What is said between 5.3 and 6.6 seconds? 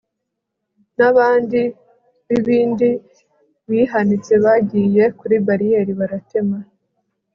barrier baratema